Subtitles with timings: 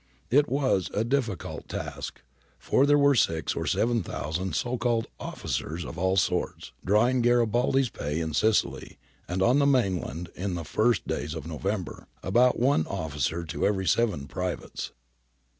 [0.31, 2.23] It was a difficult task,
[2.57, 7.21] for there were six or seven thousand so called * officers' of all sorts, drawing
[7.21, 12.07] Gari baldi's pay in Sicily and on the mainland in the first days of November,
[12.23, 14.91] about one * officer' to every seven privates.